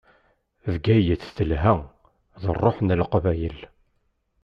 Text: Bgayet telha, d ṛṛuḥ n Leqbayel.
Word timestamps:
Bgayet 0.73 1.23
telha, 1.35 1.73
d 2.41 2.43
ṛṛuḥ 2.55 2.77
n 2.81 2.89
Leqbayel. 2.99 3.59